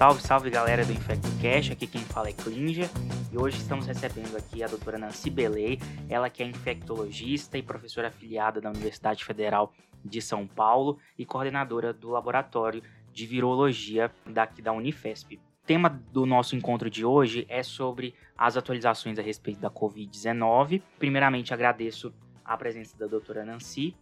[0.00, 2.88] Salve, salve galera do InfectoCast, aqui quem fala é Klinger
[3.30, 8.08] e hoje estamos recebendo aqui a doutora Nancy Belay, ela que é infectologista e professora
[8.08, 12.82] afiliada da Universidade Federal de São Paulo e coordenadora do laboratório
[13.12, 15.36] de virologia daqui da Unifesp.
[15.36, 20.80] O tema do nosso encontro de hoje é sobre as atualizações a respeito da Covid-19.
[20.98, 22.10] Primeiramente, agradeço
[22.42, 23.94] a presença da doutora Nancy.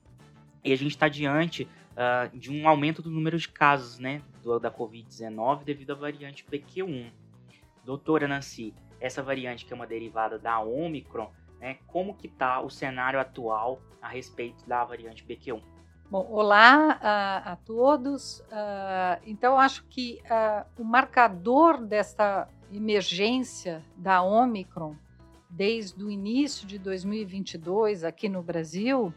[0.62, 1.64] E a gente está diante
[1.98, 6.44] uh, de um aumento do número de casos né, do, da Covid-19 devido à variante
[6.50, 7.12] BQ1.
[7.84, 11.30] Doutora Nancy, essa variante que é uma derivada da Omicron,
[11.60, 15.62] né, como que está o cenário atual a respeito da variante BQ1?
[16.10, 18.40] Bom, olá a, a todos.
[18.40, 24.96] Uh, então, acho que uh, o marcador desta emergência da Omicron,
[25.50, 29.12] desde o início de 2022 aqui no Brasil,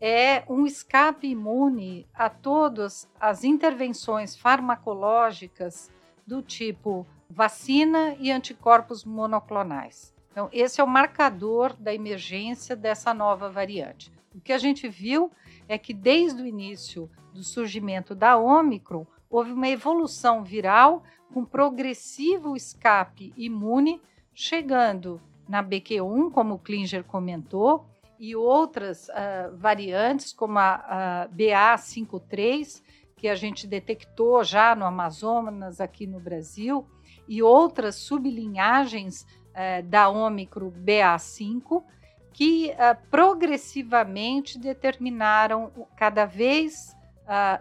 [0.00, 5.90] é um escape imune a todas as intervenções farmacológicas
[6.26, 10.14] do tipo vacina e anticorpos monoclonais.
[10.32, 14.12] Então, esse é o marcador da emergência dessa nova variante.
[14.34, 15.30] O que a gente viu
[15.68, 22.56] é que desde o início do surgimento da Omicron, houve uma evolução viral com progressivo
[22.56, 24.00] escape imune,
[24.34, 27.86] chegando na BQ1, como o Klinger comentou,
[28.20, 32.82] e outras uh, variantes, como a, a BA53,
[33.16, 36.86] que a gente detectou já no Amazonas, aqui no Brasil,
[37.26, 41.82] e outras sublinhagens uh, da Ômicron BA5,
[42.30, 46.94] que uh, progressivamente determinaram cada vez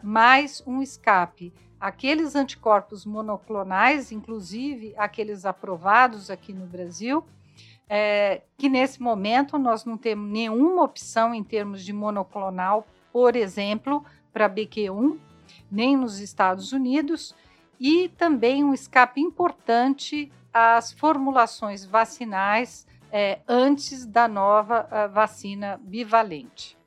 [0.01, 1.53] mais um escape.
[1.79, 7.23] Aqueles anticorpos monoclonais, inclusive aqueles aprovados aqui no Brasil,
[7.89, 14.05] é, que nesse momento nós não temos nenhuma opção em termos de monoclonal, por exemplo,
[14.31, 15.17] para BQ1,
[15.71, 17.35] nem nos Estados Unidos,
[17.79, 26.77] e também um escape importante às formulações vacinais é, antes da nova vacina bivalente.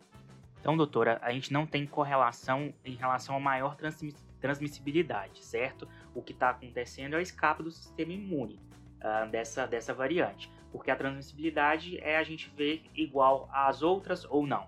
[0.60, 3.76] Então, doutora, a gente não tem correlação em relação a maior
[4.41, 5.88] transmissibilidade, certo?
[6.14, 8.60] O que está acontecendo é o escape do sistema imune
[9.00, 14.47] uh, dessa, dessa variante porque a transmissibilidade é a gente ver igual às outras ou
[14.47, 14.66] não.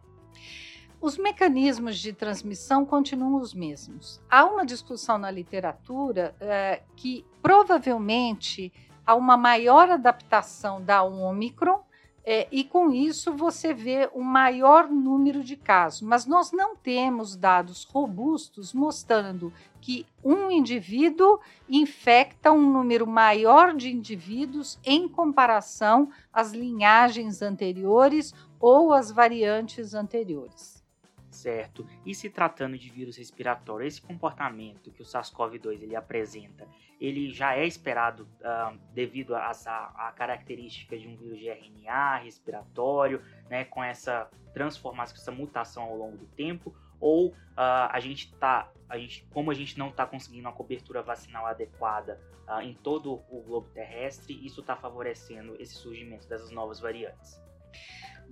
[1.01, 4.23] Os mecanismos de transmissão continuam os mesmos.
[4.31, 8.73] Há uma discussão na literatura é, que provavelmente
[9.05, 11.85] há uma maior adaptação da Omicron
[12.25, 16.01] é, e com isso você vê um maior número de casos.
[16.01, 23.93] Mas nós não temos dados robustos mostrando que um indivíduo infecta um número maior de
[23.93, 30.74] indivíduos em comparação às linhagens anteriores ou às variantes anteriores.
[31.45, 31.87] Certo.
[32.07, 36.67] E se tratando de vírus respiratório, esse comportamento que o SARS-CoV-2 ele apresenta,
[36.99, 43.67] ele já é esperado uh, devido à característica de um vírus de RNA respiratório, né,
[43.67, 47.35] com essa transformação, essa mutação ao longo do tempo, ou uh,
[47.91, 52.19] a gente está, a gente, como a gente não está conseguindo uma cobertura vacinal adequada
[52.49, 57.39] uh, em todo o globo terrestre, isso está favorecendo esse surgimento dessas novas variantes.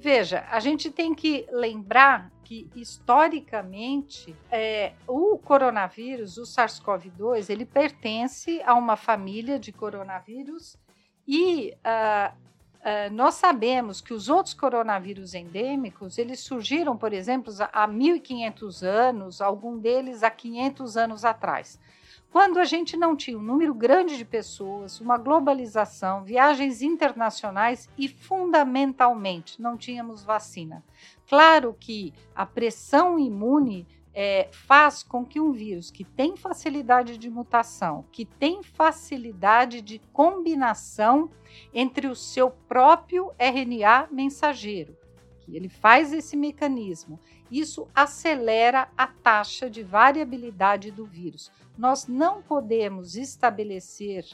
[0.03, 8.61] Veja, a gente tem que lembrar que historicamente é, o coronavírus, o SARS-CoV-2, ele pertence
[8.67, 10.77] a uma família de coronavírus
[11.25, 17.87] e uh, uh, nós sabemos que os outros coronavírus endêmicos eles surgiram, por exemplo, há
[17.87, 21.79] 1.500 anos, algum deles há 500 anos atrás.
[22.33, 28.09] Quando a gente não tinha um número grande de pessoas, uma globalização, viagens internacionais e,
[28.09, 30.83] fundamentalmente, não tínhamos vacina.
[31.29, 37.29] Claro que a pressão imune é, faz com que um vírus que tem facilidade de
[37.29, 41.31] mutação, que tem facilidade de combinação
[41.75, 44.97] entre o seu próprio RNA mensageiro,
[45.41, 47.21] que ele faz esse mecanismo,
[47.53, 51.53] isso acelera a taxa de variabilidade do vírus.
[51.77, 54.25] Nós não podemos estabelecer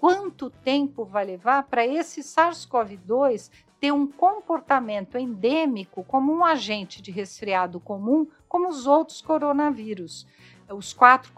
[0.00, 7.10] quanto tempo vai levar para esse SARS-CoV-2 ter um comportamento endêmico como um agente de
[7.10, 10.26] resfriado comum, como os outros coronavírus
[10.72, 11.32] os quatro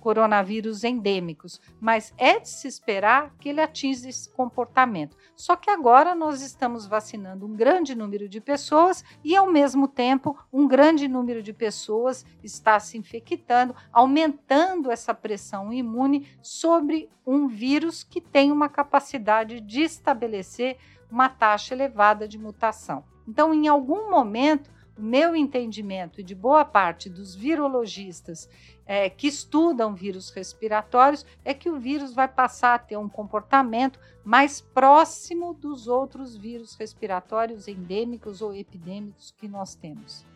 [0.00, 5.16] coronavírus endêmicos, mas é de se esperar que ele atinja esse comportamento.
[5.36, 10.36] Só que agora nós estamos vacinando um grande número de pessoas e, ao mesmo tempo,
[10.52, 18.02] um grande número de pessoas está se infectando, aumentando essa pressão imune sobre um vírus
[18.02, 20.76] que tem uma capacidade de estabelecer
[21.10, 23.04] uma taxa elevada de mutação.
[23.26, 24.70] Então, em algum momento,
[25.00, 28.50] o meu entendimento e de boa parte dos virologistas
[28.84, 33.98] é, que estudam vírus respiratórios é que o vírus vai passar a ter um comportamento
[34.22, 40.26] mais próximo dos outros vírus respiratórios endêmicos ou epidêmicos que nós temos.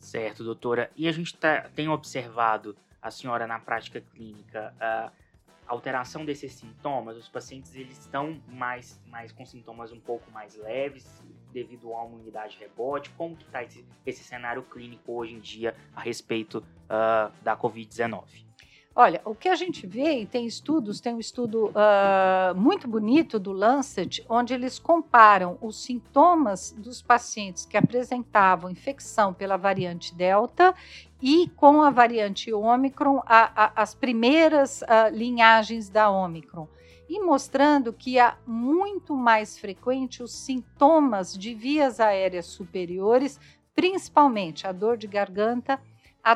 [0.00, 0.90] Certo, doutora.
[0.96, 5.12] E a gente tá, tem observado a senhora na prática clínica a
[5.66, 7.18] alteração desses sintomas?
[7.18, 11.22] Os pacientes eles estão mais, mais com sintomas um pouco mais leves
[11.52, 13.10] devido a uma unidade rebote?
[13.10, 18.52] Como que está esse, esse cenário clínico hoje em dia a respeito uh, da Covid-19?
[18.94, 23.38] Olha, o que a gente vê, e tem estudos, tem um estudo uh, muito bonito
[23.38, 30.74] do Lancet, onde eles comparam os sintomas dos pacientes que apresentavam infecção pela variante Delta
[31.22, 36.68] e com a variante Ômicron, as primeiras uh, linhagens da Ômicron.
[37.12, 43.38] E mostrando que há muito mais frequente os sintomas de vias aéreas superiores,
[43.74, 45.78] principalmente a dor de garganta,
[46.24, 46.34] a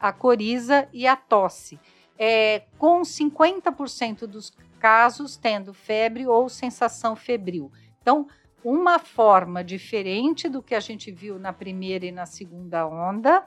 [0.00, 1.78] a coriza e a tosse,
[2.18, 7.70] é, com 50% dos casos tendo febre ou sensação febril.
[8.02, 8.26] Então,
[8.64, 13.46] uma forma diferente do que a gente viu na primeira e na segunda onda,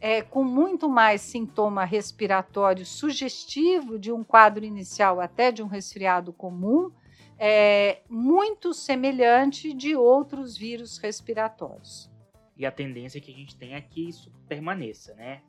[0.00, 6.32] é, com muito mais sintoma respiratório sugestivo de um quadro inicial até de um resfriado
[6.32, 6.90] comum,
[7.38, 12.10] é, muito semelhante de outros vírus respiratórios.
[12.56, 15.40] E a tendência que a gente tem é que isso permaneça, né?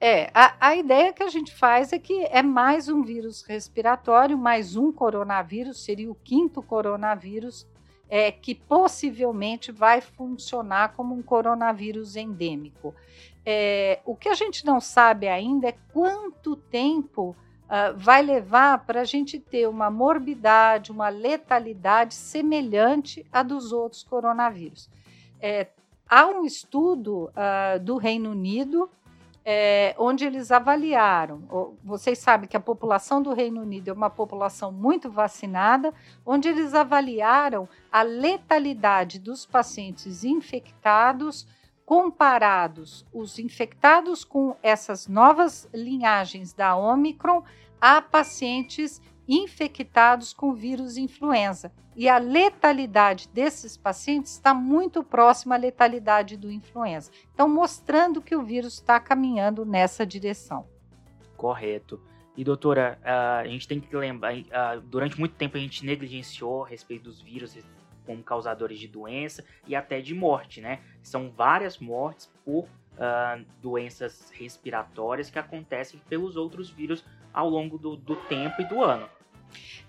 [0.00, 4.36] É, a, a ideia que a gente faz é que é mais um vírus respiratório,
[4.36, 7.68] mais um coronavírus, seria o quinto coronavírus,
[8.12, 12.94] é, que possivelmente vai funcionar como um coronavírus endêmico.
[13.42, 19.00] É, o que a gente não sabe ainda é quanto tempo uh, vai levar para
[19.00, 24.90] a gente ter uma morbidade, uma letalidade semelhante à dos outros coronavírus.
[25.40, 25.68] É,
[26.06, 28.90] há um estudo uh, do Reino Unido
[29.44, 31.76] é, onde eles avaliaram.
[31.82, 35.92] Vocês sabem que a população do Reino Unido é uma população muito vacinada,
[36.24, 41.46] onde eles avaliaram a letalidade dos pacientes infectados
[41.84, 47.42] comparados os infectados com essas novas linhagens da Omicron
[47.80, 51.72] a pacientes infectados com vírus influenza.
[51.94, 57.10] E a letalidade desses pacientes está muito próxima à letalidade do influenza.
[57.34, 60.66] Então, mostrando que o vírus está caminhando nessa direção.
[61.36, 62.00] Correto.
[62.34, 64.32] E, doutora, a gente tem que lembrar,
[64.84, 67.58] durante muito tempo a gente negligenciou a respeito dos vírus
[68.06, 70.80] como causadores de doença e até de morte, né?
[71.02, 77.96] São várias mortes por uh, doenças respiratórias que acontecem pelos outros vírus ao longo do,
[77.96, 79.08] do tempo e do ano.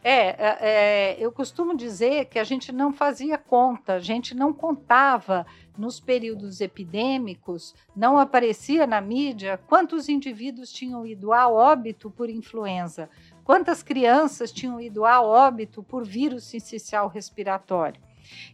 [0.04, 4.51] É, é, é, eu costumo dizer que a gente não fazia conta, a gente não
[4.51, 5.45] contava
[5.78, 13.10] nos períodos epidêmicos, não aparecia na mídia quantos indivíduos tinham ido a óbito por influenza,
[13.46, 18.01] quantas crianças tinham ido a óbito por vírus sincicial respiratório.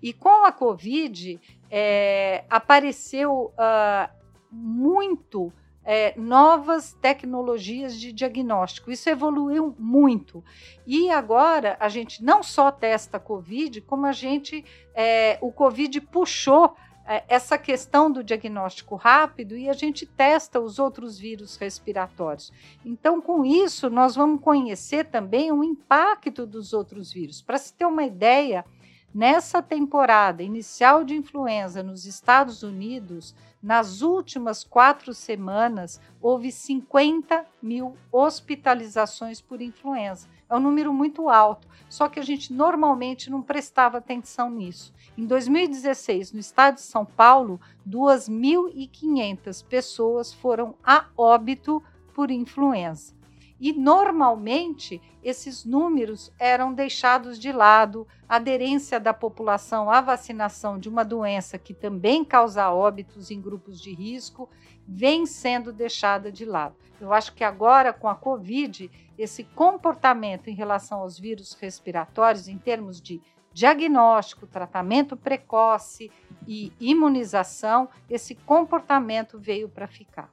[0.01, 1.39] E com a Covid,
[1.69, 4.09] é, apareceu uh,
[4.51, 5.51] muito
[5.91, 8.91] é, novas tecnologias de diagnóstico.
[8.91, 10.43] Isso evoluiu muito.
[10.85, 14.63] E agora a gente não só testa Covid, como a gente,
[14.93, 16.75] é, o Covid puxou
[17.07, 22.53] é, essa questão do diagnóstico rápido e a gente testa os outros vírus respiratórios.
[22.85, 27.41] Então, com isso, nós vamos conhecer também o impacto dos outros vírus.
[27.41, 28.63] Para se ter uma ideia,
[29.11, 37.95] nessa temporada inicial de influenza nos Estados Unidos, nas últimas quatro semanas, houve 50 mil
[38.11, 40.27] hospitalizações por influenza.
[40.49, 44.93] É um número muito alto, só que a gente normalmente não prestava atenção nisso.
[45.17, 53.18] Em 2016, no estado de São Paulo, 2.500 pessoas foram a óbito por influenza.
[53.59, 60.87] E normalmente esses números eram deixados de lado, a aderência da população à vacinação de
[60.87, 64.49] uma doença que também causa óbitos em grupos de risco
[64.87, 66.75] vem sendo deixada de lado.
[67.01, 72.57] Eu acho que agora, com a Covid, esse comportamento em relação aos vírus respiratórios, em
[72.57, 73.21] termos de
[73.53, 76.11] diagnóstico, tratamento precoce
[76.47, 80.31] e imunização, esse comportamento veio para ficar.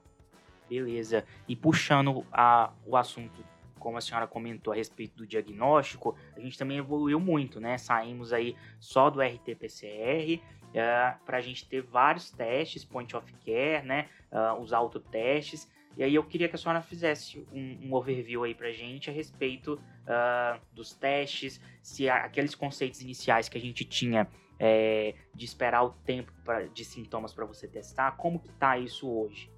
[0.69, 1.25] Beleza.
[1.47, 3.43] E puxando a, o assunto,
[3.79, 7.77] como a senhora comentou a respeito do diagnóstico, a gente também evoluiu muito, né?
[7.77, 13.85] Saímos aí só do RT-PCR uh, para a gente ter vários testes, point of care,
[13.85, 14.09] né?
[14.31, 15.69] Uh, os autotestes.
[15.95, 19.13] E aí eu queria que a senhora fizesse um, um overview aí pra gente a
[19.13, 24.27] respeito uh, dos testes, se aqueles conceitos iniciais que a gente tinha
[24.59, 28.11] é, de esperar o tempo pra, de sintomas para você testar?
[28.11, 29.49] Como que está isso hoje?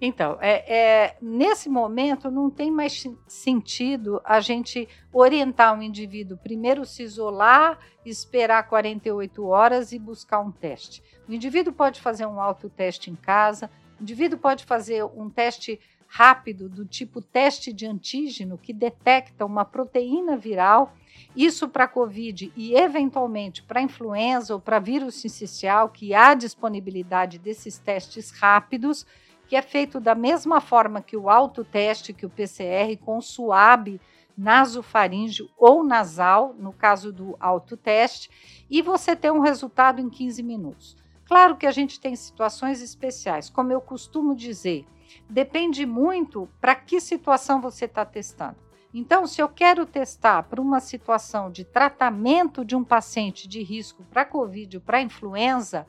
[0.00, 6.84] Então, é, é, nesse momento não tem mais sentido a gente orientar um indivíduo primeiro
[6.84, 11.02] se isolar, esperar 48 horas e buscar um teste.
[11.26, 16.68] O indivíduo pode fazer um autoteste em casa, o indivíduo pode fazer um teste rápido
[16.68, 20.94] do tipo teste de antígeno que detecta uma proteína viral,
[21.34, 27.78] isso para COVID e eventualmente para influenza ou para vírus sincicial, que há disponibilidade desses
[27.78, 29.06] testes rápidos
[29.48, 34.00] que é feito da mesma forma que o autoteste, que o PCR, com suave
[34.36, 38.30] nasofaríngeo ou nasal, no caso do autoteste,
[38.68, 40.96] e você tem um resultado em 15 minutos.
[41.24, 44.84] Claro que a gente tem situações especiais, como eu costumo dizer,
[45.28, 48.56] depende muito para que situação você está testando.
[48.94, 54.04] Então, se eu quero testar para uma situação de tratamento de um paciente de risco
[54.04, 55.86] para Covid ou para influenza,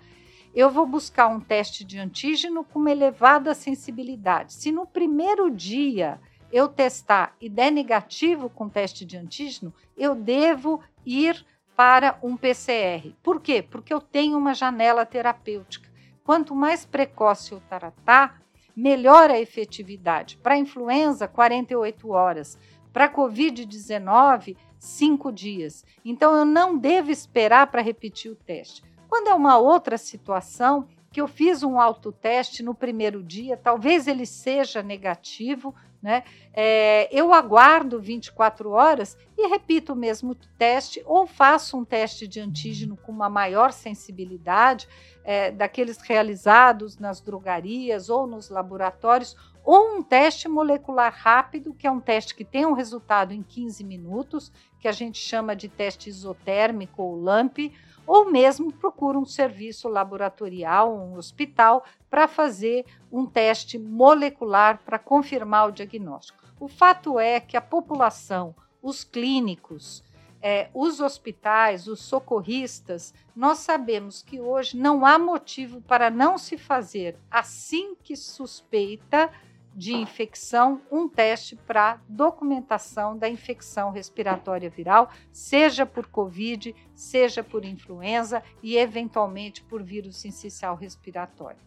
[0.57, 4.53] eu vou buscar um teste de antígeno com uma elevada sensibilidade.
[4.53, 6.19] Se no primeiro dia
[6.51, 11.45] eu testar e der negativo com teste de antígeno, eu devo ir
[11.75, 13.13] para um PCR.
[13.21, 13.61] Por quê?
[13.61, 15.87] Porque eu tenho uma janela terapêutica.
[16.23, 18.41] Quanto mais precoce eu tratar,
[18.75, 20.37] melhor a efetividade.
[20.37, 22.57] Para influenza, 48 horas.
[22.91, 25.85] Para Covid-19, 5 dias.
[26.03, 28.81] Então, eu não devo esperar para repetir o teste.
[29.07, 34.25] Quando é uma outra situação, que eu fiz um autoteste no primeiro dia, talvez ele
[34.25, 36.23] seja negativo, né?
[36.53, 42.39] É, eu aguardo 24 horas e repito o mesmo teste, ou faço um teste de
[42.39, 44.87] antígeno com uma maior sensibilidade,
[45.23, 51.91] é, daqueles realizados nas drogarias ou nos laboratórios, ou um teste molecular rápido, que é
[51.91, 56.09] um teste que tem um resultado em 15 minutos, que a gente chama de teste
[56.09, 57.73] isotérmico ou LAMP,
[58.07, 65.67] ou mesmo procura um serviço laboratorial, um hospital, para fazer um teste molecular para confirmar
[65.67, 66.41] o diagnóstico.
[66.57, 70.01] O fato é que a população, os clínicos,
[70.41, 76.57] é, os hospitais, os socorristas, nós sabemos que hoje não há motivo para não se
[76.57, 79.29] fazer assim que suspeita
[79.77, 87.63] de infecção um teste para documentação da infecção respiratória viral, seja por Covid, seja por
[87.63, 91.60] influenza e eventualmente por vírus sincicial respiratório.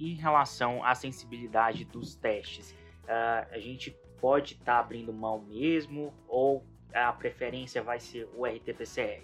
[0.00, 2.72] Em relação à sensibilidade dos testes,
[3.04, 8.44] uh, a gente pode estar tá abrindo mão mesmo ou a preferência vai ser o
[8.46, 9.22] RT-PCR?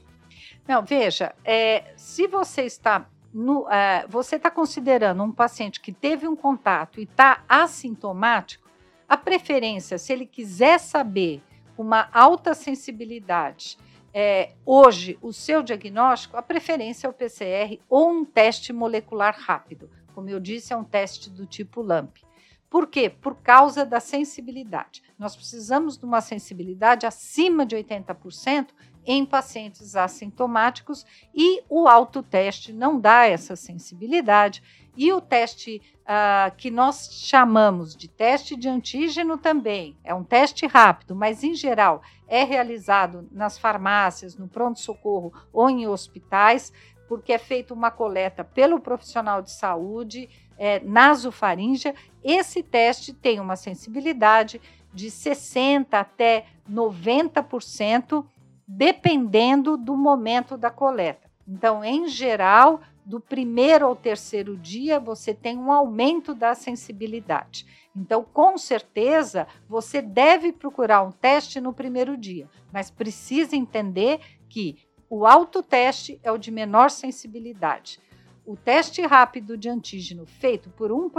[0.68, 6.28] Não, veja, é, se você está no, é, você está considerando um paciente que teve
[6.28, 8.64] um contato e está assintomático,
[9.08, 11.42] a preferência, se ele quiser saber
[11.76, 13.76] uma alta sensibilidade,
[14.14, 19.90] é, hoje o seu diagnóstico, a preferência é o PCR ou um teste molecular rápido.
[20.14, 22.22] Como eu disse, é um teste do tipo LAMP.
[22.70, 23.10] Por quê?
[23.10, 25.02] Por causa da sensibilidade.
[25.18, 28.68] Nós precisamos de uma sensibilidade acima de 80%
[29.06, 34.62] em pacientes assintomáticos e o autoteste não dá essa sensibilidade.
[34.96, 40.66] E o teste uh, que nós chamamos de teste de antígeno também é um teste
[40.66, 46.72] rápido, mas em geral é realizado nas farmácias, no pronto-socorro ou em hospitais,
[47.08, 51.94] porque é feita uma coleta pelo profissional de saúde é, nasofaríngea.
[52.22, 54.60] Esse teste tem uma sensibilidade
[54.92, 58.24] de 60% até 90%
[58.66, 61.30] dependendo do momento da coleta.
[61.46, 67.66] Então, em geral, do primeiro ao terceiro dia, você tem um aumento da sensibilidade.
[67.94, 74.78] Então, com certeza, você deve procurar um teste no primeiro dia, mas precisa entender que
[75.08, 78.00] o autoteste é o de menor sensibilidade.
[78.46, 81.10] O teste rápido de antígeno feito por um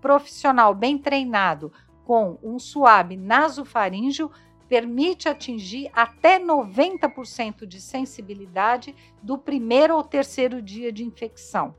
[0.00, 1.72] profissional bem treinado
[2.04, 4.30] com um suave nasofaríngeo
[4.68, 11.74] permite atingir até 90% de sensibilidade do primeiro ou terceiro dia de infecção.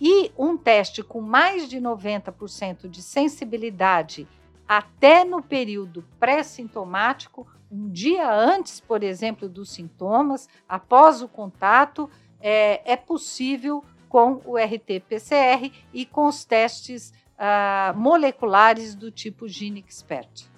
[0.00, 4.26] E um teste com mais de 90% de sensibilidade
[4.66, 12.10] até no período pré-sintomático, um dia antes, por exemplo, dos sintomas, após o contato,
[12.40, 20.53] é, é possível com o RT-PCR e com os testes uh, moleculares do tipo GeneXpert.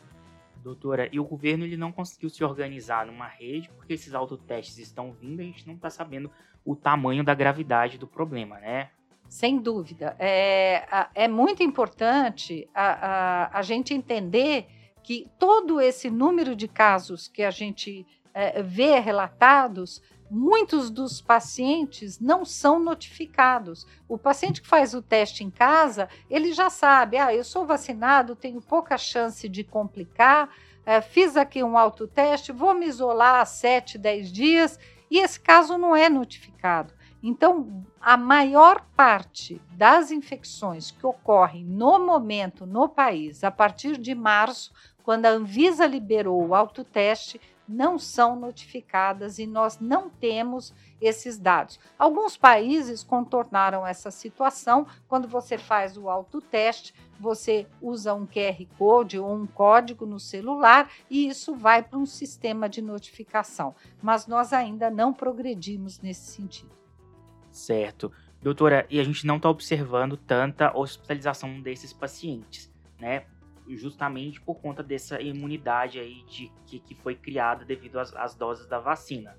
[0.66, 5.12] Doutora, e o governo ele não conseguiu se organizar numa rede porque esses autotestes estão
[5.12, 6.28] vindo e a gente não está sabendo
[6.64, 8.90] o tamanho da gravidade do problema, né?
[9.28, 10.16] Sem dúvida.
[10.18, 12.88] É, é muito importante a,
[13.46, 14.66] a, a gente entender
[15.04, 18.04] que todo esse número de casos que a gente
[18.38, 23.86] é, vê relatados muitos dos pacientes não são notificados.
[24.06, 28.36] O paciente que faz o teste em casa, ele já sabe, ah, eu sou vacinado,
[28.36, 30.50] tenho pouca chance de complicar,
[30.84, 34.78] é, fiz aqui um autoteste, vou me isolar 7, 10 dias,
[35.10, 36.92] e esse caso não é notificado.
[37.22, 44.14] Então, a maior parte das infecções que ocorrem no momento no país, a partir de
[44.14, 51.38] março, quando a Anvisa liberou o autoteste, não são notificadas e nós não temos esses
[51.38, 51.78] dados.
[51.98, 54.86] Alguns países contornaram essa situação.
[55.08, 60.90] Quando você faz o autoteste, você usa um QR Code ou um código no celular
[61.10, 63.74] e isso vai para um sistema de notificação.
[64.02, 66.70] Mas nós ainda não progredimos nesse sentido.
[67.50, 68.12] Certo.
[68.42, 73.24] Doutora, e a gente não está observando tanta hospitalização desses pacientes, né?
[73.70, 78.66] Justamente por conta dessa imunidade aí de, que, que foi criada devido às, às doses
[78.66, 79.36] da vacina.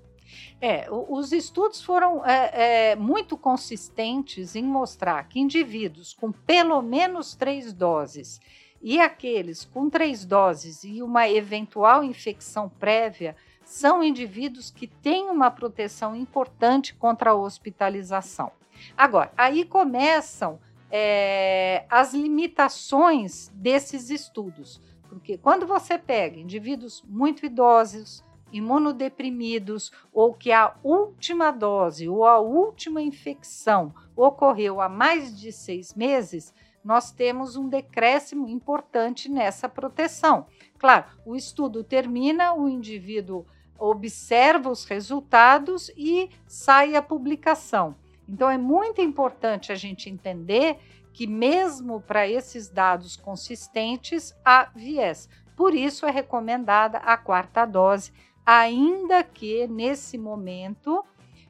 [0.60, 7.34] É, os estudos foram é, é, muito consistentes em mostrar que indivíduos com pelo menos
[7.34, 8.40] três doses
[8.82, 15.50] e aqueles com três doses e uma eventual infecção prévia são indivíduos que têm uma
[15.50, 18.50] proteção importante contra a hospitalização.
[18.96, 20.58] Agora, aí começam
[20.90, 24.80] é, as limitações desses estudos.
[25.08, 32.38] Porque quando você pega indivíduos muito idosos, imunodeprimidos, ou que a última dose ou a
[32.38, 40.46] última infecção ocorreu há mais de seis meses, nós temos um decréscimo importante nessa proteção.
[40.78, 43.44] Claro, o estudo termina, o indivíduo
[43.78, 47.94] observa os resultados e sai a publicação.
[48.28, 50.78] Então, é muito importante a gente entender
[51.12, 55.28] que, mesmo para esses dados consistentes, há viés.
[55.56, 58.12] Por isso, é recomendada a quarta dose,
[58.44, 61.04] ainda que nesse momento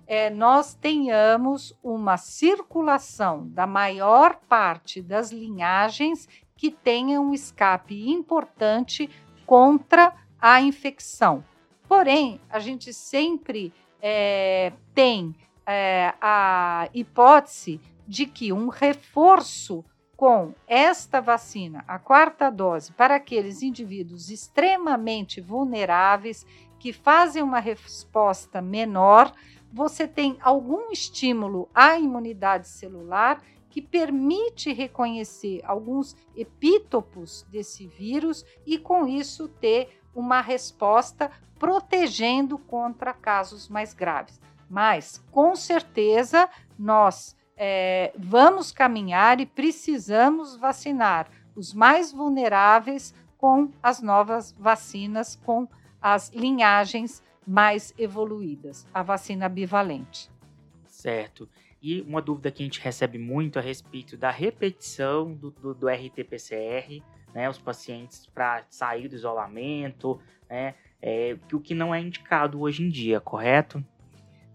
[0.06, 9.10] é, nós tenhamos uma circulação da maior parte das linhagens que tenha um escape importante
[9.44, 11.44] contra a infecção.
[11.86, 15.34] Porém, a gente sempre é, tem
[15.68, 19.84] é, a hipótese de que um reforço
[20.16, 26.44] com esta vacina, a quarta dose, para aqueles indivíduos extremamente vulneráveis
[26.78, 29.32] que fazem uma resposta menor,
[29.70, 38.78] você tem algum estímulo à imunidade celular que permite reconhecer alguns epítopos desse vírus e,
[38.78, 44.40] com isso, ter uma resposta protegendo contra casos mais graves.
[44.68, 54.00] Mas, com certeza, nós é, vamos caminhar e precisamos vacinar os mais vulneráveis com as
[54.00, 55.66] novas vacinas, com
[56.00, 60.30] as linhagens mais evoluídas, a vacina bivalente.
[60.86, 61.48] Certo.
[61.80, 65.88] E uma dúvida que a gente recebe muito a respeito da repetição do, do, do
[65.88, 67.02] RT-PCR,
[67.32, 72.82] né, os pacientes para sair do isolamento, né, é, o que não é indicado hoje
[72.82, 73.84] em dia, correto?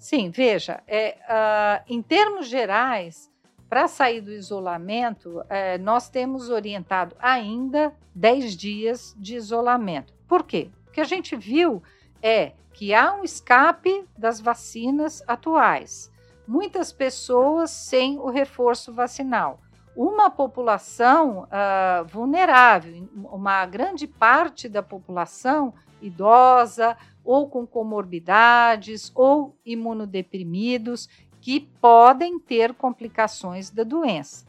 [0.03, 3.31] Sim, veja, é, uh, em termos gerais,
[3.69, 10.13] para sair do isolamento, é, nós temos orientado ainda 10 dias de isolamento.
[10.27, 10.69] Por quê?
[10.89, 11.81] O que a gente viu
[12.21, 16.11] é que há um escape das vacinas atuais.
[16.45, 19.61] Muitas pessoas sem o reforço vacinal.
[19.95, 31.07] Uma população uh, vulnerável, uma grande parte da população idosa, ou com comorbidades ou imunodeprimidos
[31.39, 34.45] que podem ter complicações da doença.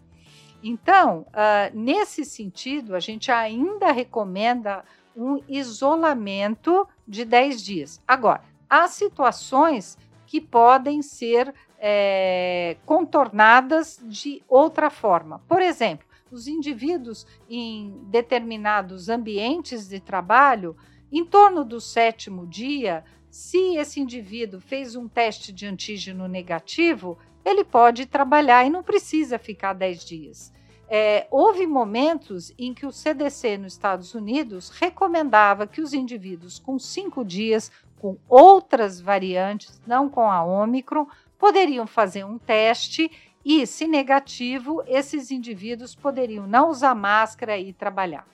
[0.62, 4.84] Então, uh, nesse sentido, a gente ainda recomenda
[5.16, 8.00] um isolamento de 10 dias.
[8.08, 15.40] Agora, há situações que podem ser é, contornadas de outra forma.
[15.46, 20.76] Por exemplo, os indivíduos em determinados ambientes de trabalho
[21.18, 27.62] em torno do sétimo dia, se esse indivíduo fez um teste de antígeno negativo, ele
[27.62, 30.52] pode trabalhar e não precisa ficar 10 dias.
[30.88, 36.78] É, houve momentos em que o CDC nos Estados Unidos recomendava que os indivíduos com
[36.78, 41.06] cinco dias, com outras variantes, não com a Omicron,
[41.38, 43.10] poderiam fazer um teste
[43.44, 48.26] e, se negativo, esses indivíduos poderiam não usar máscara e trabalhar.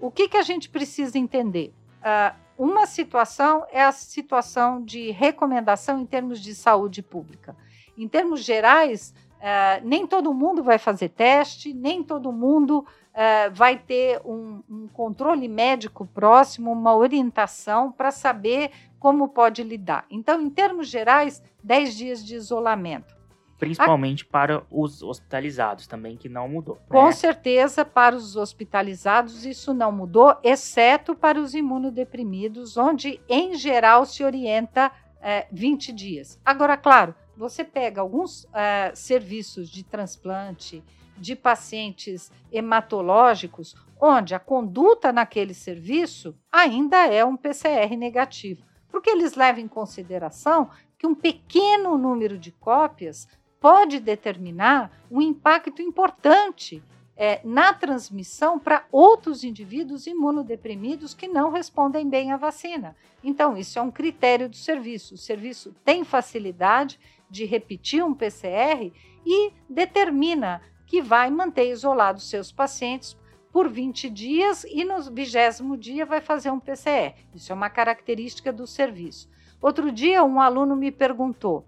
[0.00, 1.72] O que, que a gente precisa entender?
[1.98, 7.56] Uh, uma situação é a situação de recomendação em termos de saúde pública.
[7.96, 13.78] Em termos gerais, Uh, nem todo mundo vai fazer teste, nem todo mundo uh, vai
[13.78, 20.04] ter um, um, controle médico próximo, uma orientação para saber como pode lidar.
[20.10, 23.17] Então, em termos gerais, 10 dias de isolamento.
[23.58, 24.32] Principalmente A...
[24.32, 26.76] para os hospitalizados também, que não mudou.
[26.76, 26.82] Né?
[26.88, 34.06] Com certeza, para os hospitalizados, isso não mudou, exceto para os imunodeprimidos, onde, em geral,
[34.06, 36.40] se orienta é, 20 dias.
[36.44, 40.82] Agora, claro, você pega alguns uh, serviços de transplante
[41.16, 49.34] de pacientes hematológicos, onde a conduta naquele serviço ainda é um PCR negativo, porque eles
[49.34, 53.28] levam em consideração que um pequeno número de cópias
[53.60, 56.82] pode determinar um impacto importante
[57.16, 62.94] é, na transmissão para outros indivíduos imunodeprimidos que não respondem bem à vacina.
[63.24, 65.14] Então, isso é um critério do serviço.
[65.14, 68.92] O serviço tem facilidade de repetir um PCR
[69.26, 73.16] e determina que vai manter isolados seus pacientes
[73.52, 77.14] por 20 dias e no vigésimo dia vai fazer um PCR.
[77.34, 79.28] Isso é uma característica do serviço.
[79.60, 81.66] Outro dia, um aluno me perguntou,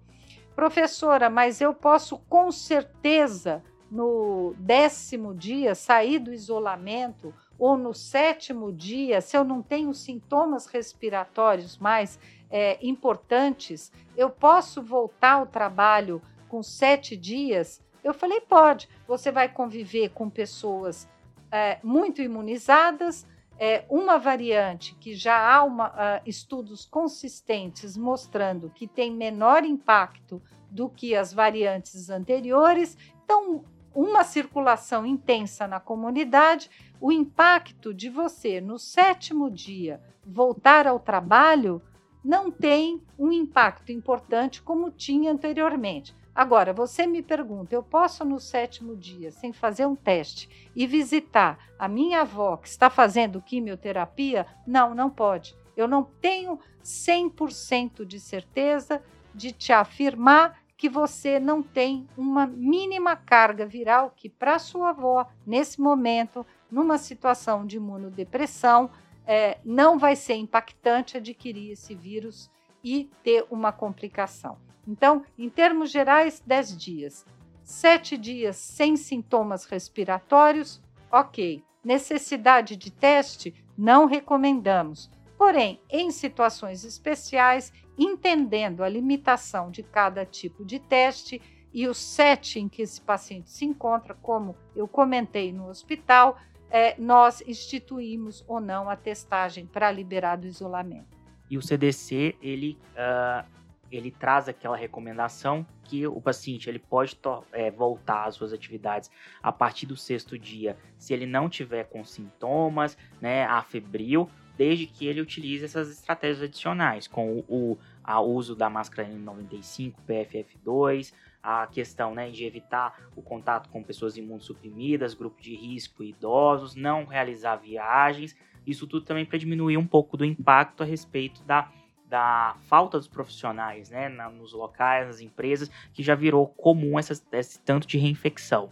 [0.55, 8.71] professora, mas eu posso com certeza no décimo dia sair do isolamento ou no sétimo
[8.71, 12.17] dia, se eu não tenho sintomas respiratórios mais
[12.49, 17.81] é, importantes, eu posso voltar ao trabalho com sete dias?
[18.03, 18.89] Eu falei, pode.
[19.07, 21.07] Você vai conviver com pessoas
[21.51, 23.27] é, muito imunizadas,
[23.59, 30.41] é, uma variante que já há uma, uh, estudos consistentes mostrando que tem menor impacto
[30.69, 32.97] do que as variantes anteriores.
[33.23, 40.99] Então, uma circulação intensa na comunidade, o impacto de você no sétimo dia voltar ao
[40.99, 41.81] trabalho
[42.23, 46.15] não tem um impacto importante como tinha anteriormente.
[46.33, 51.59] Agora, você me pergunta, eu posso no sétimo dia, sem fazer um teste, e visitar
[51.77, 54.47] a minha avó que está fazendo quimioterapia?
[54.65, 55.55] Não, não pode.
[55.75, 59.01] Eu não tenho 100% de certeza
[59.35, 65.27] de te afirmar que você não tem uma mínima carga viral que para sua avó,
[65.45, 68.89] nesse momento, numa situação de imunodepressão,
[69.27, 72.49] é, não vai ser impactante adquirir esse vírus
[72.83, 74.57] e ter uma complicação.
[74.87, 77.25] Então, em termos gerais, 10 dias.
[77.63, 81.63] 7 dias sem sintomas respiratórios, ok.
[81.83, 85.09] Necessidade de teste, não recomendamos.
[85.37, 91.41] Porém, em situações especiais, entendendo a limitação de cada tipo de teste
[91.73, 96.37] e o setting que esse paciente se encontra, como eu comentei no hospital,
[96.69, 101.20] é, nós instituímos ou não a testagem para liberar do isolamento.
[101.51, 103.45] E o CDC, ele, uh,
[103.91, 107.19] ele traz aquela recomendação que o paciente ele pode
[107.51, 109.11] é, voltar às suas atividades
[109.43, 115.05] a partir do sexto dia, se ele não tiver com sintomas, né, afebril, desde que
[115.05, 121.11] ele utilize essas estratégias adicionais, com o, o uso da máscara N95, PFF2,
[121.43, 127.03] a questão né, de evitar o contato com pessoas imunossuprimidas, grupo de risco, idosos, não
[127.03, 131.71] realizar viagens, isso tudo também para diminuir um pouco do impacto a respeito da,
[132.07, 137.13] da falta dos profissionais né, na, nos locais, nas empresas, que já virou comum essa,
[137.31, 138.69] esse tanto de reinfecção.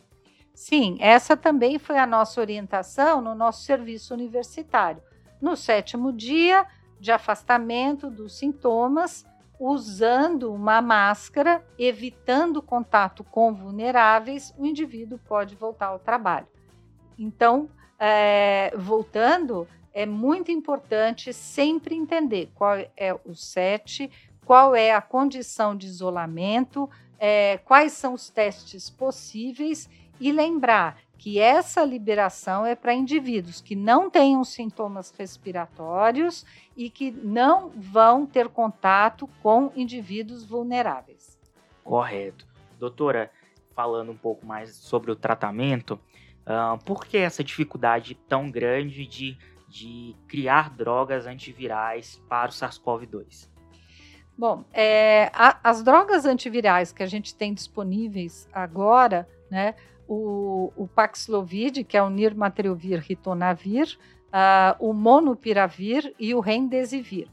[0.53, 5.01] Sim, essa também foi a nossa orientação no nosso serviço universitário.
[5.41, 6.65] No sétimo dia
[6.99, 9.25] de afastamento dos sintomas,
[9.57, 16.47] usando uma máscara, evitando contato com vulneráveis, o indivíduo pode voltar ao trabalho.
[17.17, 19.67] Então, é, voltando,
[19.99, 24.09] é muito importante sempre entender qual é o SET,
[24.45, 31.37] qual é a condição de isolamento, é, quais são os testes possíveis e lembrar que
[31.37, 36.45] essa liberação é para indivíduos que não tenham sintomas respiratórios
[36.77, 41.37] e que não vão ter contato com indivíduos vulneráveis.
[41.83, 42.47] Correto.
[42.79, 43.29] Doutora,
[43.75, 45.99] falando um pouco mais sobre o tratamento,
[46.47, 49.37] uh, por que essa dificuldade tão grande de,
[49.69, 53.47] de criar drogas antivirais para o SARS-CoV-2?
[54.37, 59.75] Bom, é, a, as drogas antivirais que a gente tem disponíveis agora, né,
[60.07, 63.97] o, o Paxlovid, que é o Nirmatrelvir ritonavir,
[64.29, 67.27] uh, o Monopiravir e o Remdesivir.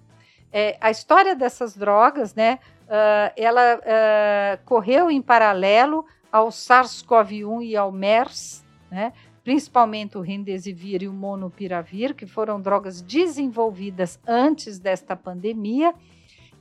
[0.53, 7.77] É, a história dessas drogas, né, uh, ela uh, correu em paralelo ao SARS-CoV-1 e
[7.77, 9.13] ao MERS, né,
[9.47, 15.95] principalmente o Remdesivir e o Monopiravir, que foram drogas desenvolvidas antes desta pandemia,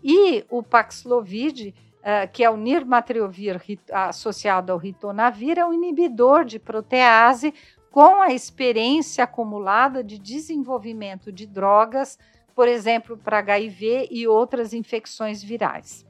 [0.04, 3.60] e o Paxlovid uh, que é o nirmatrelvir
[3.92, 7.56] associado ao ritonavir, é um inibidor de protease
[7.90, 12.20] com a experiência acumulada de desenvolvimento de drogas,
[12.54, 16.05] por exemplo, para HIV e outras infecções virais.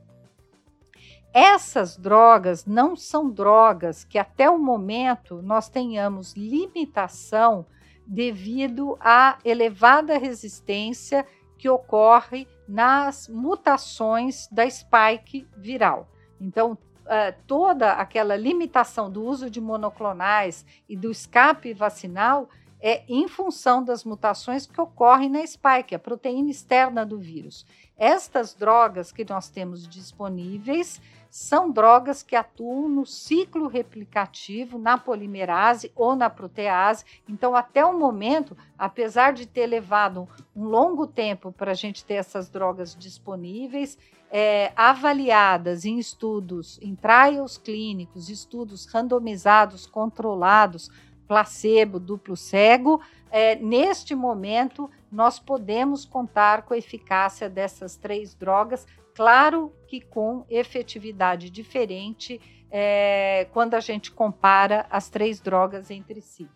[1.35, 7.65] Essas drogas não são drogas que até o momento nós tenhamos limitação
[8.07, 16.07] devido à elevada resistência que ocorre nas mutações da spike viral.
[16.39, 22.47] Então, uh, toda aquela limitação do uso de monoclonais e do escape vacinal
[22.79, 27.65] é em função das mutações que ocorrem na spike, a proteína externa do vírus.
[27.97, 31.01] Estas drogas que nós temos disponíveis
[31.35, 37.03] são drogas que atuam no ciclo replicativo, na polimerase ou na protease.
[37.27, 42.13] Então, até o momento, apesar de ter levado um longo tempo para a gente ter
[42.13, 43.97] essas drogas disponíveis,
[44.31, 50.89] é, avaliadas em estudos, em trials clínicos, estudos randomizados, controlados,
[51.27, 58.87] placebo, duplo cego, é, neste momento nós podemos contar com a eficácia dessas três drogas
[59.15, 66.49] Claro que com efetividade diferente é, quando a gente compara as três drogas entre si.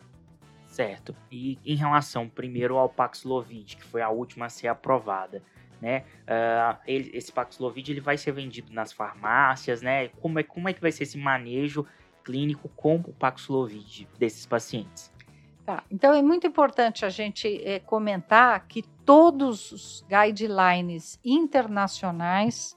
[0.67, 1.15] Certo.
[1.31, 5.41] E em relação primeiro ao Paxlovid, que foi a última a ser aprovada,
[5.81, 6.03] né?
[6.23, 10.09] Uh, ele, esse Paxlovid ele vai ser vendido nas farmácias, né?
[10.09, 11.85] Como é, como é que vai ser esse manejo
[12.23, 15.11] clínico com o Paxlovid desses pacientes?
[15.69, 15.83] Tá.
[15.91, 22.75] Então é muito importante a gente é, comentar que todos os guidelines internacionais,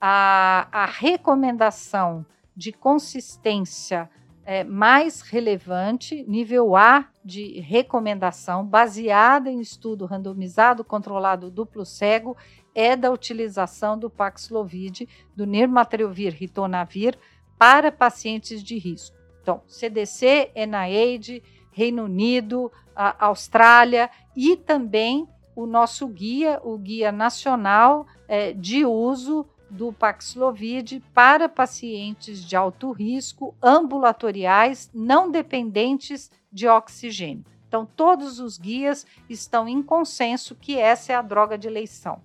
[0.00, 2.26] a, a recomendação
[2.56, 4.10] de consistência
[4.44, 12.36] é, mais relevante, nível A de recomendação, baseada em estudo randomizado, controlado, duplo cego,
[12.74, 17.16] é da utilização do Paxlovid, do Nirmatrelvir Ritonavir,
[17.56, 19.16] para pacientes de risco.
[19.40, 21.40] Então, CDC, NIAID,
[21.72, 29.92] Reino Unido, Austrália e também o nosso guia, o Guia Nacional é, de Uso do
[29.92, 37.44] Paxlovid para pacientes de alto risco, ambulatoriais, não dependentes de oxigênio.
[37.66, 42.20] Então, todos os guias estão em consenso que essa é a droga de eleição.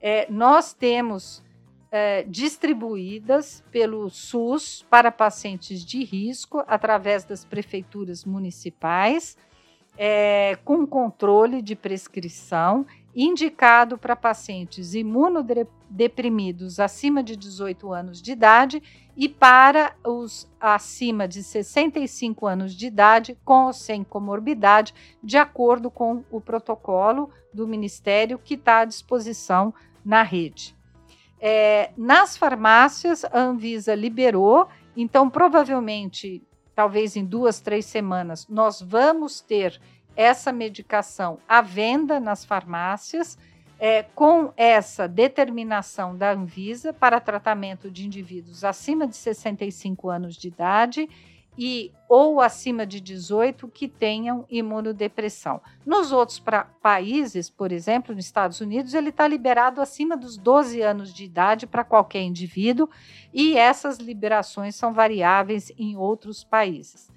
[0.00, 1.42] É, nós temos
[1.90, 9.36] é, distribuídas pelo SUS para pacientes de risco através das prefeituras municipais,
[9.96, 18.80] é, com controle de prescrição, indicado para pacientes imunodeprimidos acima de 18 anos de idade
[19.16, 25.90] e para os acima de 65 anos de idade com ou sem comorbidade, de acordo
[25.90, 29.74] com o protocolo do Ministério que está à disposição
[30.04, 30.77] na rede.
[31.40, 36.42] É, nas farmácias, a Anvisa liberou, então provavelmente,
[36.74, 39.80] talvez em duas, três semanas, nós vamos ter
[40.16, 43.38] essa medicação à venda nas farmácias,
[43.78, 50.48] é, com essa determinação da Anvisa para tratamento de indivíduos acima de 65 anos de
[50.48, 51.08] idade
[51.58, 55.60] e ou acima de 18 que tenham imunodepressão.
[55.84, 60.80] Nos outros pra, países, por exemplo, nos Estados Unidos, ele está liberado acima dos 12
[60.80, 62.88] anos de idade para qualquer indivíduo
[63.34, 67.10] e essas liberações são variáveis em outros países.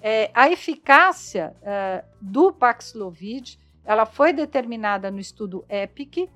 [0.00, 6.30] É, a eficácia é, do Paxlovid ela foi determinada no estudo EPIC,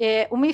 [0.00, 0.46] é, uma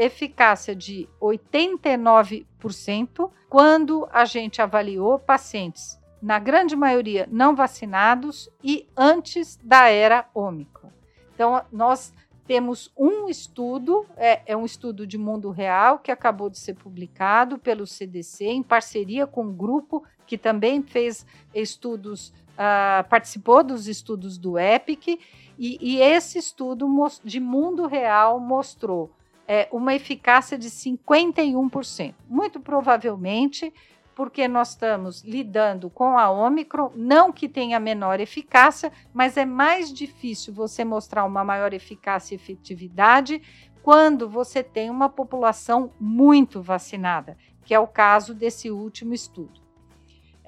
[0.00, 9.58] eficácia de 89% quando a gente avaliou pacientes, na grande maioria não vacinados e antes
[9.62, 10.88] da era Ômicron.
[11.34, 12.14] Então, nós
[12.46, 17.58] temos um estudo, é, é, um estudo de mundo real que acabou de ser publicado
[17.58, 24.38] pelo CDC em parceria com um grupo que também fez estudos, uh, participou dos estudos
[24.38, 25.20] do EPIC,
[25.58, 26.88] e, e esse estudo
[27.22, 29.10] de mundo real mostrou
[29.52, 32.14] é, uma eficácia de 51%.
[32.28, 33.74] Muito provavelmente
[34.14, 39.92] porque nós estamos lidando com a Omicron, não que tenha menor eficácia, mas é mais
[39.92, 43.42] difícil você mostrar uma maior eficácia e efetividade
[43.82, 49.60] quando você tem uma população muito vacinada, que é o caso desse último estudo.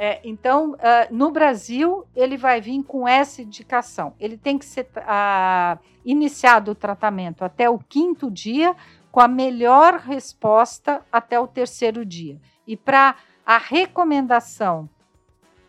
[0.04, 0.76] É, então, uh,
[1.12, 4.14] no Brasil, ele vai vir com essa indicação.
[4.18, 8.74] Ele tem que ser uh, iniciado o tratamento até o quinto dia,
[9.12, 12.40] com a melhor resposta até o terceiro dia.
[12.66, 13.14] E para
[13.46, 14.90] a recomendação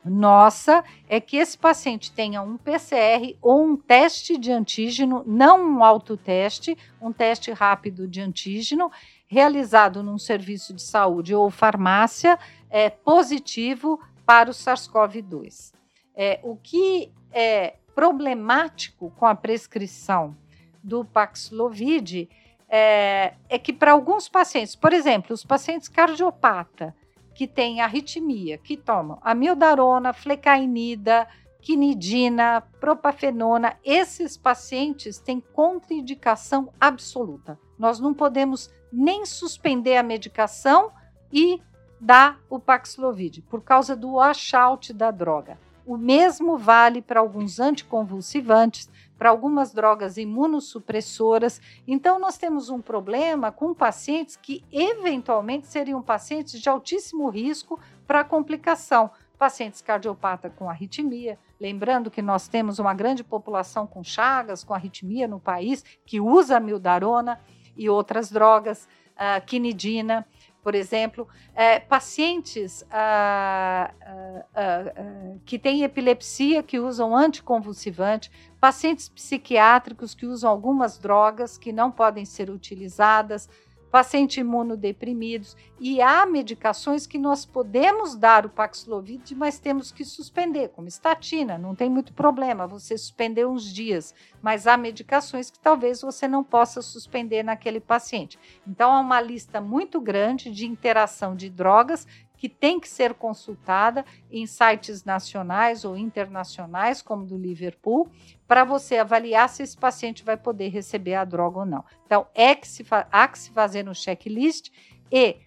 [0.04, 5.84] nossa é que esse paciente tenha um PCR ou um teste de antígeno, não um
[5.84, 8.92] autoteste, um teste rápido de antígeno,
[9.28, 15.74] realizado num serviço de saúde ou farmácia é positivo para o SARS-CoV-2.
[16.16, 20.36] É, o que é problemático com a prescrição
[20.84, 22.30] do Paxlovid
[22.68, 26.96] é, é que para alguns pacientes, por exemplo, os pacientes cardiopata
[27.34, 31.28] que têm arritmia, que tomam amiodarona, flecainida,
[31.62, 37.58] quinidina, propafenona, esses pacientes têm contraindicação absoluta.
[37.80, 40.92] Nós não podemos nem suspender a medicação
[41.32, 41.62] e
[42.04, 45.58] dar o Paxlovid por causa do washout da droga.
[45.86, 51.62] O mesmo vale para alguns anticonvulsivantes, para algumas drogas imunossupressoras.
[51.88, 58.24] Então, nós temos um problema com pacientes que, eventualmente, seriam pacientes de altíssimo risco para
[58.24, 59.10] complicação.
[59.38, 61.40] Pacientes cardiopata com arritmia.
[61.60, 66.60] Lembrando que nós temos uma grande população com chagas, com arritmia no país, que usa
[66.60, 67.40] mildarona
[67.78, 70.26] e outras drogas, uh, quinidina
[70.64, 80.16] por exemplo, é, pacientes ah, ah, ah, que têm epilepsia que usam anticonvulsivante, pacientes psiquiátricos
[80.16, 83.50] que usam algumas drogas que não podem ser utilizadas,
[83.94, 90.70] pacientes imunodeprimidos, e há medicações que nós podemos dar o Paxlovid, mas temos que suspender,
[90.70, 96.02] como estatina, não tem muito problema você suspender uns dias, mas há medicações que talvez
[96.02, 98.40] você não possa suspender naquele paciente.
[98.68, 102.08] Então, há uma lista muito grande de interação de drogas
[102.44, 108.12] que tem que ser consultada em sites nacionais ou internacionais, como do Liverpool,
[108.46, 111.86] para você avaliar se esse paciente vai poder receber a droga ou não.
[112.06, 114.72] Então, é que se há que se fazer no checklist
[115.10, 115.38] e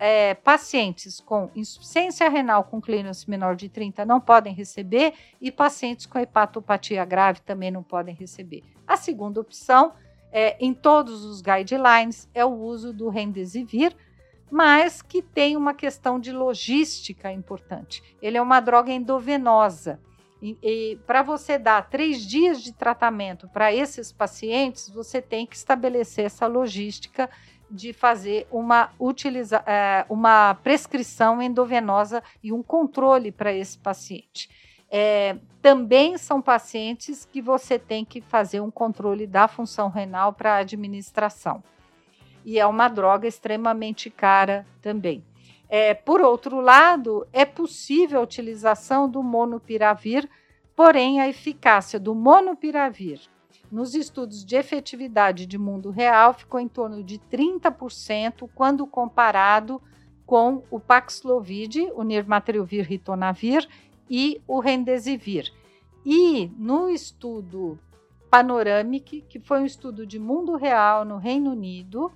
[0.00, 6.06] é, pacientes com insuficiência renal com clearance menor de 30 não podem receber e pacientes
[6.06, 8.62] com hepatopatia grave também não podem receber.
[8.86, 9.92] A segunda opção,
[10.32, 13.94] é, em todos os guidelines, é o uso do Remdesivir,
[14.50, 18.02] mas que tem uma questão de logística importante.
[18.22, 20.00] Ele é uma droga endovenosa.
[20.40, 25.56] E, e para você dar três dias de tratamento para esses pacientes, você tem que
[25.56, 27.28] estabelecer essa logística
[27.68, 34.48] de fazer uma, utiliza, é, uma prescrição endovenosa e um controle para esse paciente.
[34.88, 40.58] É, também são pacientes que você tem que fazer um controle da função renal para
[40.58, 41.64] administração
[42.46, 45.22] e é uma droga extremamente cara também.
[45.68, 50.26] É, por outro lado, é possível a utilização do monopiravir,
[50.74, 53.20] porém a eficácia do monopiravir
[53.70, 59.82] nos estudos de efetividade de mundo real ficou em torno de 30% quando comparado
[60.24, 63.68] com o Paxlovid, o nirmatrelvir ritonavir
[64.08, 65.52] e o Remdesivir.
[66.04, 67.78] E no estudo
[68.30, 72.12] Panoramic, que foi um estudo de mundo real no Reino Unido,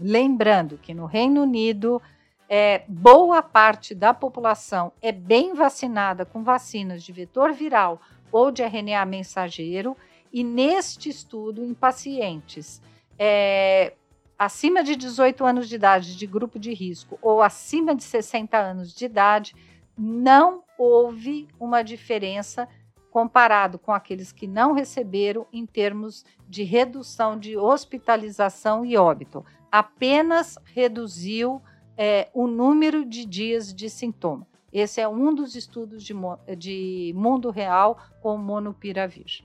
[0.00, 2.00] Lembrando que no Reino Unido,
[2.48, 8.00] é, boa parte da população é bem vacinada com vacinas de vetor viral
[8.32, 9.96] ou de RNA mensageiro,
[10.32, 12.80] e neste estudo, em pacientes
[13.18, 13.92] é,
[14.38, 18.94] acima de 18 anos de idade de grupo de risco ou acima de 60 anos
[18.94, 19.54] de idade,
[19.98, 22.66] não houve uma diferença
[23.10, 30.58] comparado com aqueles que não receberam em termos de redução de hospitalização e óbito apenas
[30.64, 31.62] reduziu
[31.96, 34.46] é, o número de dias de sintoma.
[34.72, 36.14] Esse é um dos estudos de,
[36.56, 39.44] de mundo real com monopiravir.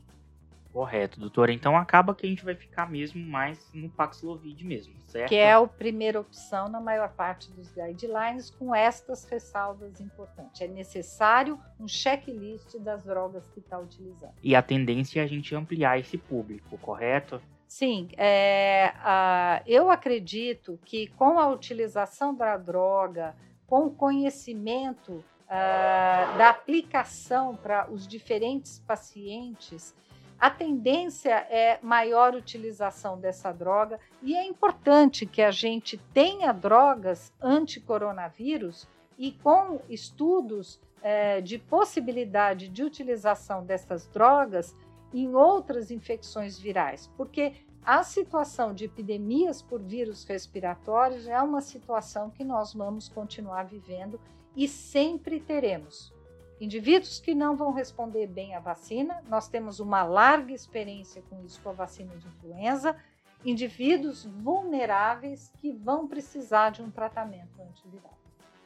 [0.75, 1.53] Correto, doutora.
[1.53, 5.29] Então acaba que a gente vai ficar mesmo mais no Paxlovid mesmo, certo?
[5.29, 10.59] Que é a primeira opção na maior parte dos guidelines, com estas ressalvas importantes.
[10.59, 14.33] É necessário um checklist das drogas que está utilizando.
[14.43, 17.41] E a tendência é a gente ampliar esse público, correto?
[17.65, 23.33] Sim, é, a, eu acredito que com a utilização da droga,
[23.65, 29.95] com o conhecimento a, da aplicação para os diferentes pacientes,
[30.39, 37.31] a tendência é maior utilização dessa droga e é importante que a gente tenha drogas
[37.41, 44.75] anti-coronavírus e com estudos é, de possibilidade de utilização dessas drogas
[45.13, 47.53] em outras infecções virais, porque
[47.85, 54.19] a situação de epidemias por vírus respiratórios é uma situação que nós vamos continuar vivendo
[54.55, 56.14] e sempre teremos.
[56.59, 61.61] Indivíduos que não vão responder bem à vacina, nós temos uma larga experiência com isso
[61.61, 62.95] com a vacina de influenza,
[63.43, 68.17] indivíduos vulneráveis que vão precisar de um tratamento antiviral.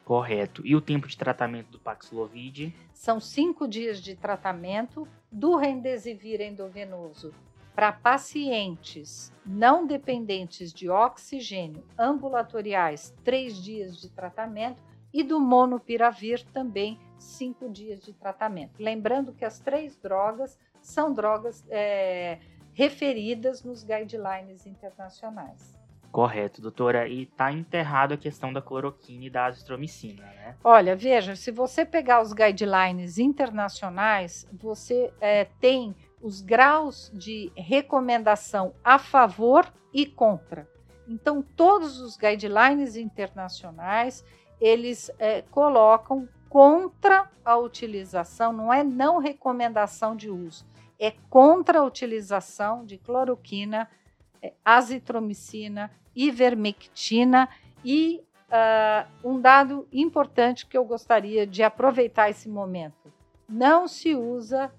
[0.04, 0.66] Correto.
[0.66, 2.74] E o tempo de tratamento do Paxlovid?
[2.92, 7.32] São cinco dias de tratamento do Remdesivir endovenoso
[7.74, 14.82] para pacientes não dependentes de oxigênio ambulatoriais, três dias de tratamento,
[15.12, 18.82] e do monopiravir também cinco dias de tratamento.
[18.82, 22.38] Lembrando que as três drogas são drogas é,
[22.72, 25.78] referidas nos guidelines internacionais.
[26.10, 27.06] Correto, doutora.
[27.06, 30.56] E está enterrado a questão da cloroquina e da azitromicina, né?
[30.64, 38.74] Olha, veja, se você pegar os guidelines internacionais, você é, tem os graus de recomendação
[38.82, 40.68] a favor e contra.
[41.08, 44.24] Então, todos os guidelines internacionais,
[44.60, 50.66] eles é, colocam contra a utilização, não é não recomendação de uso,
[50.98, 53.88] é contra a utilização de cloroquina,
[54.42, 57.48] é, azitromicina, ivermectina
[57.84, 63.12] e uh, um dado importante que eu gostaria de aproveitar esse momento:
[63.48, 64.72] não se usa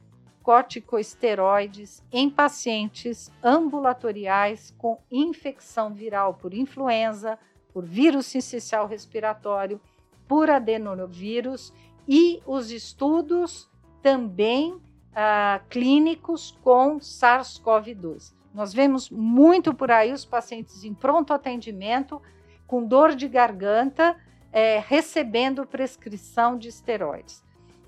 [0.43, 7.37] corticosteroides em pacientes ambulatoriais com infecção viral por influenza,
[7.73, 9.79] por vírus sincicial respiratório,
[10.27, 11.73] por adenovírus
[12.07, 13.69] e os estudos
[14.01, 18.33] também uh, clínicos com SARS-CoV-2.
[18.53, 22.21] Nós vemos muito por aí os pacientes em pronto atendimento,
[22.67, 24.17] com dor de garganta,
[24.51, 27.43] é, recebendo prescrição de esteroides.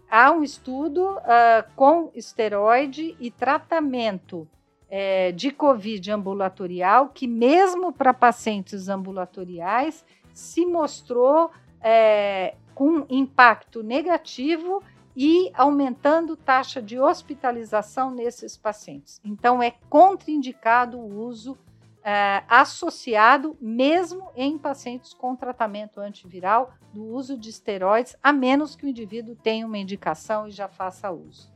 [0.09, 4.47] Há um estudo uh, com esteroide e tratamento
[4.95, 11.49] é, de Covid ambulatorial, que, mesmo para pacientes ambulatoriais, se mostrou
[11.81, 14.83] é, com impacto negativo
[15.17, 19.19] e aumentando taxa de hospitalização nesses pacientes.
[19.25, 21.57] Então, é contraindicado o uso
[22.03, 28.85] é, associado, mesmo em pacientes com tratamento antiviral, do uso de esteroides, a menos que
[28.85, 31.52] o indivíduo tenha uma indicação e já faça uso.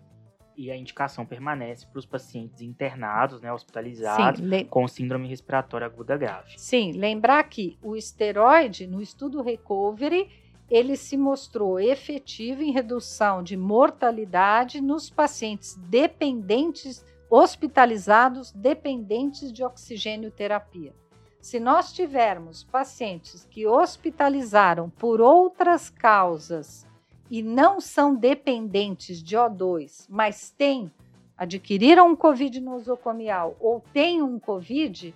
[0.57, 6.17] E a indicação permanece para os pacientes internados, né, hospitalizados, Sim, com síndrome respiratória aguda
[6.17, 6.55] grave.
[6.57, 10.27] Sim, lembrar que o esteroide, no estudo Recovery,
[10.69, 20.31] ele se mostrou efetivo em redução de mortalidade nos pacientes dependentes, hospitalizados dependentes de oxigênio
[20.31, 20.93] terapia.
[21.39, 26.85] Se nós tivermos pacientes que hospitalizaram por outras causas
[27.29, 30.91] e não são dependentes de O2, mas têm
[31.37, 35.13] adquiriram um COVID nosocomial ou têm um COVID,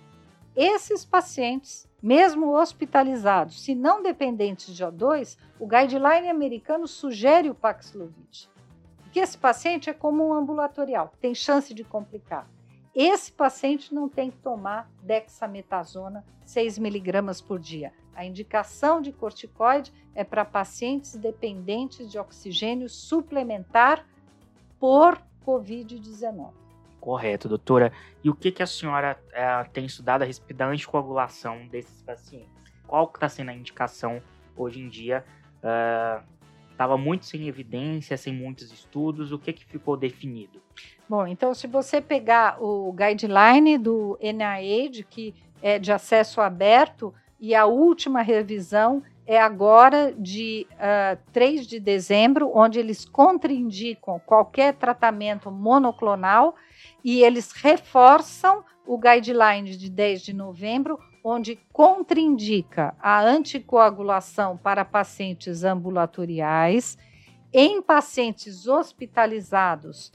[0.54, 8.50] esses pacientes mesmo hospitalizados, se não dependentes de O2, o guideline americano sugere o Paxlovid.
[9.12, 12.48] Que esse paciente é como um ambulatorial, tem chance de complicar.
[12.94, 17.92] Esse paciente não tem que tomar dexametasona 6 miligramas por dia.
[18.14, 24.06] A indicação de corticoide é para pacientes dependentes de oxigênio suplementar
[24.78, 26.50] por Covid-19.
[27.00, 27.92] Correto, doutora.
[28.22, 32.48] E o que, que a senhora é, tem estudado a respeito da anticoagulação desses pacientes?
[32.86, 34.22] Qual está sendo a indicação
[34.56, 35.24] hoje em dia?
[36.70, 39.32] Estava uh, muito sem evidência, sem muitos estudos.
[39.32, 40.62] O que, que ficou definido?
[41.08, 47.56] Bom, então se você pegar o guideline do NIH, que é de acesso aberto, e
[47.56, 55.50] a última revisão é agora de uh, 3 de dezembro, onde eles contraindicam qualquer tratamento
[55.50, 56.54] monoclonal
[57.02, 65.64] e eles reforçam o guideline de 10 de novembro, onde contraindica a anticoagulação para pacientes
[65.64, 66.96] ambulatoriais.
[67.52, 70.12] Em pacientes hospitalizados,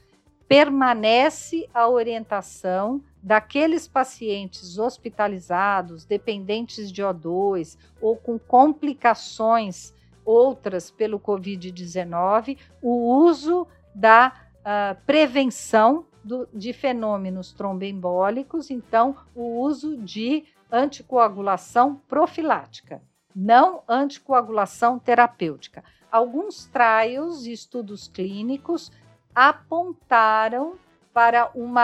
[0.48, 9.94] permanece a orientação daqueles pacientes hospitalizados, dependentes de O2 ou com complicações
[10.24, 19.98] outras pelo Covid-19, o uso da uh, prevenção do, de fenômenos tromboembólicos, então o uso
[19.98, 23.02] de anticoagulação profilática,
[23.36, 25.84] não anticoagulação terapêutica.
[26.12, 28.92] Alguns trials e estudos clínicos
[29.38, 30.80] apontaram
[31.14, 31.76] para um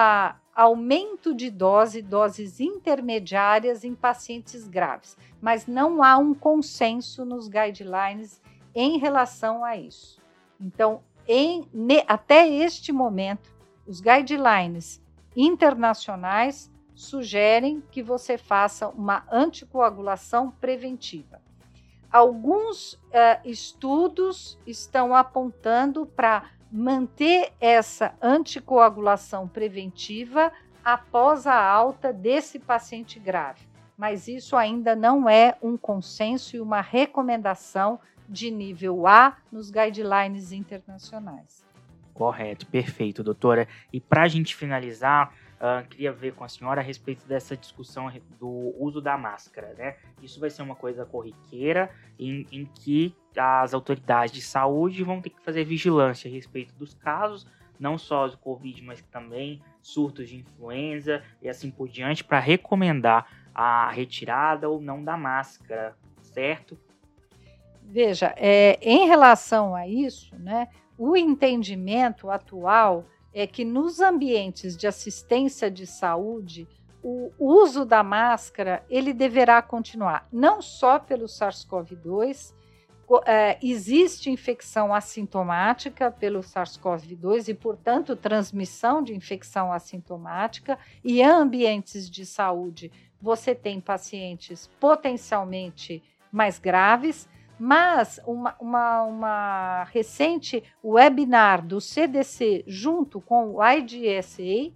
[0.56, 8.42] aumento de dose, doses intermediárias em pacientes graves, mas não há um consenso nos guidelines
[8.74, 10.20] em relação a isso.
[10.60, 11.68] Então, em,
[12.08, 13.54] até este momento,
[13.86, 15.00] os guidelines
[15.38, 21.40] internacionais sugerem que você faça uma anticoagulação preventiva.
[22.12, 23.00] Alguns uh,
[23.46, 30.52] estudos estão apontando para manter essa anticoagulação preventiva
[30.84, 33.62] após a alta desse paciente grave,
[33.96, 40.52] mas isso ainda não é um consenso e uma recomendação de nível A nos guidelines
[40.52, 41.64] internacionais.
[42.12, 43.68] Correto, perfeito, doutora.
[43.92, 45.32] E para a gente finalizar,
[45.64, 49.96] uh, queria ver com a senhora a respeito dessa discussão do uso da máscara, né?
[50.22, 51.90] Isso vai ser uma coisa corriqueira
[52.20, 56.94] em, em que as autoridades de saúde vão ter que fazer vigilância a respeito dos
[56.94, 57.48] casos,
[57.80, 63.26] não só do Covid, mas também surtos de influenza e assim por diante, para recomendar
[63.56, 66.78] a retirada ou não da máscara, certo?
[67.82, 74.88] Veja, é, em relação a isso, né, o entendimento atual é que nos ambientes de
[74.88, 76.68] assistência de saúde,
[77.04, 82.54] o uso da máscara ele deverá continuar, não só pelo SARS-CoV-2,
[83.26, 92.26] é, existe infecção assintomática pelo SARS-CoV-2 e, portanto, transmissão de infecção assintomática, e ambientes de
[92.26, 97.28] saúde você tem pacientes potencialmente mais graves,
[97.60, 104.74] mas uma, uma, uma, recente webinar do CDC junto com o IDSA,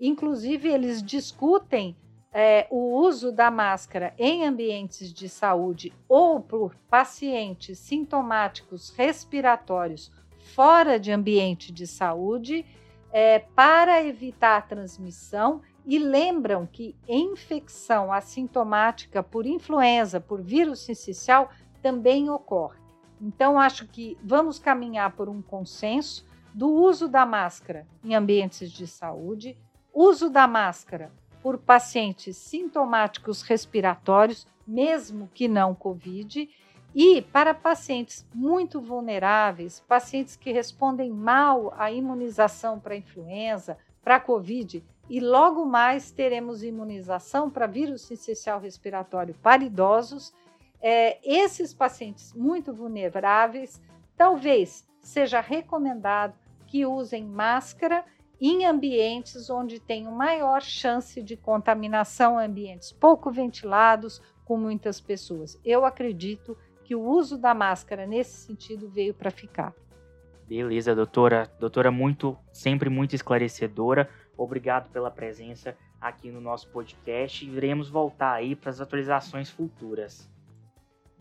[0.00, 1.96] inclusive eles discutem
[2.32, 10.10] é, o uso da máscara em ambientes de saúde ou por pacientes sintomáticos respiratórios
[10.54, 12.64] fora de ambiente de saúde
[13.12, 21.50] é, para evitar a transmissão e lembram que infecção assintomática por influenza, por vírus sincicial,
[21.82, 22.78] também ocorre.
[23.20, 26.24] Então, acho que vamos caminhar por um consenso
[26.54, 29.56] do uso da máscara em ambientes de saúde,
[29.92, 31.10] uso da máscara
[31.42, 36.48] por pacientes sintomáticos respiratórios, mesmo que não Covid,
[36.94, 44.84] e para pacientes muito vulneráveis, pacientes que respondem mal à imunização para influenza, para Covid,
[45.08, 50.32] e logo mais teremos imunização para vírus sincicial respiratório para idosos
[50.82, 53.80] é, esses pacientes muito vulneráveis,
[54.16, 56.34] talvez seja recomendado
[56.66, 58.04] que usem máscara
[58.40, 65.58] em ambientes onde tem maior chance de contaminação, ambientes pouco ventilados, com muitas pessoas.
[65.64, 69.72] Eu acredito que o uso da máscara nesse sentido veio para ficar.
[70.48, 71.48] Beleza, doutora.
[71.60, 74.10] Doutora, muito, sempre muito esclarecedora.
[74.36, 77.48] Obrigado pela presença aqui no nosso podcast.
[77.48, 80.28] Iremos voltar aí para as atualizações futuras.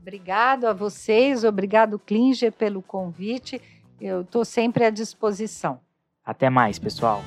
[0.02, 3.62] Obrigado a vocês, obrigado Klinger pelo convite.
[4.00, 5.80] Eu estou sempre à disposição.
[6.26, 7.22] Até mais, pessoal.